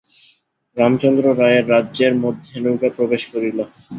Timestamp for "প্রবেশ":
2.97-3.23